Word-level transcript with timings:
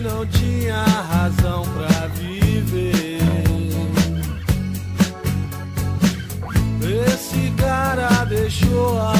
não 0.00 0.26
tinha 0.26 0.82
razão 0.82 1.62
pra 1.74 2.06
viver. 2.08 3.20
Esse 7.06 7.52
cara 7.56 8.24
deixou 8.24 8.98
a 8.98 9.19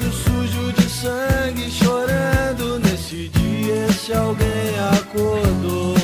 todo 0.00 0.12
sujo 0.12 0.72
de 0.72 0.88
sangue 0.88 1.70
chorando. 1.70 2.78
Nesse 2.78 3.28
dia 3.28 3.86
esse 3.88 4.12
alguém 4.12 4.78
acordou. 4.92 5.94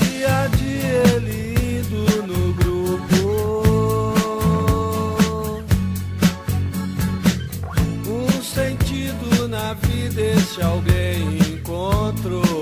Dia 0.00 0.48
de 0.48 0.72
ele 1.08 1.80
indo 1.80 2.04
no 2.26 2.52
grupo. 2.54 3.16
Um 8.06 8.42
sentido 8.42 9.48
na 9.48 9.74
vida 9.74 10.20
esse 10.20 10.60
alguém 10.62 11.38
encontrou 11.38 12.61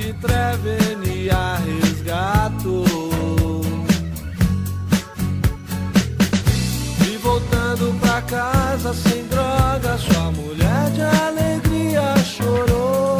vida 0.00 0.12
de 0.12 0.12
trevenia 0.14 1.56
resgatou 1.64 2.84
E 7.06 7.16
voltando 7.18 7.98
pra 8.00 8.22
casa 8.22 8.94
sem 8.94 9.26
droga, 9.26 9.98
sua 9.98 10.30
mulher 10.32 10.90
de 10.92 11.02
alegria 11.02 12.16
chorou. 12.24 13.18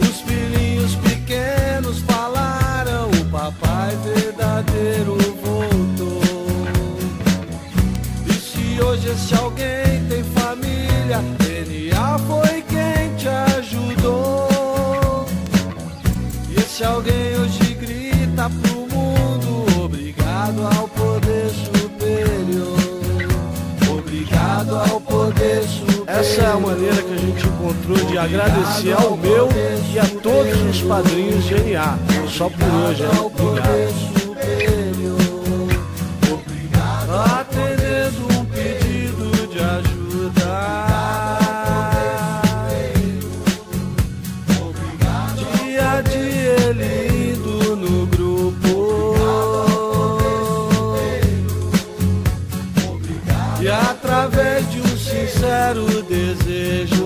Os 0.00 0.20
filhinhos 0.20 0.94
pequenos 0.96 2.00
falaram, 2.00 3.10
o 3.10 3.24
papai 3.30 3.96
verdadeiro 4.04 5.16
voltou. 5.42 6.20
E 8.26 8.32
se 8.32 8.80
hoje 8.80 9.08
esse 9.08 9.34
alguém 9.34 10.04
tem 10.08 10.22
família, 10.24 11.20
DNA 11.38 12.18
foi 12.26 12.55
E 16.76 16.78
esse 16.78 16.84
alguém 16.84 17.34
hoje 17.38 17.74
grita 17.74 18.50
pro 18.50 18.80
mundo: 18.80 19.82
obrigado 19.82 20.60
ao 20.76 20.86
poder 20.88 21.48
superior. 21.48 22.76
Obrigado 23.98 24.76
ao 24.76 25.00
poder 25.00 25.62
superior. 25.62 26.04
Essa 26.06 26.42
é 26.42 26.46
a 26.46 26.58
maneira 26.58 27.02
que 27.02 27.14
a 27.14 27.16
gente 27.16 27.46
encontrou 27.46 27.96
de 27.96 28.18
agradecer 28.18 28.92
ao 28.92 29.16
meu 29.16 29.48
e 29.90 29.98
a 29.98 30.04
todos 30.20 30.60
os 30.68 30.82
padrinhos 30.82 31.44
de 31.44 31.54
NA. 31.54 31.98
Só 32.28 32.50
por 32.50 32.68
hoje, 32.68 33.04
Obrigado. 33.24 34.05
sincero 55.26 55.86
desejo. 56.08 57.05